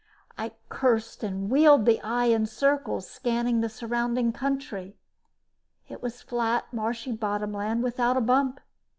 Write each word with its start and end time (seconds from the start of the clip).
I 0.35 0.53
cursed 0.67 1.21
and 1.23 1.47
wheeled 1.47 1.85
the 1.85 2.01
eye 2.01 2.25
in 2.25 2.47
circles, 2.47 3.07
scanning 3.07 3.61
the 3.61 3.69
surrounding 3.69 4.33
country. 4.33 4.97
It 5.89 6.01
was 6.01 6.23
flat, 6.23 6.65
marshy 6.73 7.11
bottom 7.11 7.53
land 7.53 7.83
without 7.83 8.17
a 8.17 8.21
bump. 8.21 8.61